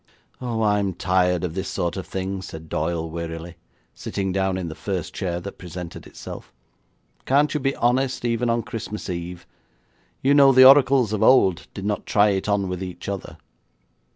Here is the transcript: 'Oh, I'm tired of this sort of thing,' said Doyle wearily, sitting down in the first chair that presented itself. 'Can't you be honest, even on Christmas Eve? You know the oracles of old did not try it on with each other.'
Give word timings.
'Oh, 0.41 0.63
I'm 0.63 0.95
tired 0.95 1.43
of 1.43 1.53
this 1.53 1.69
sort 1.69 1.95
of 1.95 2.07
thing,' 2.07 2.41
said 2.41 2.69
Doyle 2.69 3.07
wearily, 3.07 3.57
sitting 3.93 4.31
down 4.31 4.57
in 4.57 4.67
the 4.67 4.73
first 4.73 5.13
chair 5.13 5.39
that 5.39 5.59
presented 5.59 6.07
itself. 6.07 6.51
'Can't 7.27 7.53
you 7.53 7.59
be 7.59 7.75
honest, 7.75 8.25
even 8.25 8.49
on 8.49 8.63
Christmas 8.63 9.11
Eve? 9.11 9.45
You 10.23 10.33
know 10.33 10.53
the 10.53 10.65
oracles 10.65 11.13
of 11.13 11.21
old 11.21 11.67
did 11.75 11.85
not 11.85 12.07
try 12.07 12.29
it 12.29 12.49
on 12.49 12.67
with 12.67 12.81
each 12.81 13.07
other.' 13.07 13.37